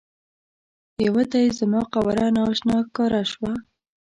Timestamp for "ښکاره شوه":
2.85-3.51